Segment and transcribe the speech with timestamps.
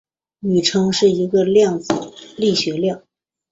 [0.39, 1.93] 宇称是一个量子
[2.35, 3.03] 力学量。